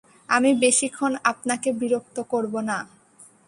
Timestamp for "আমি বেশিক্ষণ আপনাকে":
0.29-1.69